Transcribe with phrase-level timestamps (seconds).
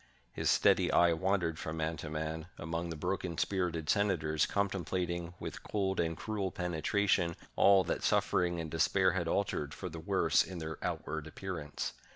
[0.33, 5.61] His steady eye wandered from man to man among the broken spirited senators, contemplating, with
[5.61, 10.41] cold and cruel penetra tion, all that suffering and despair had altered for the worse
[10.41, 11.93] in their outward appearance.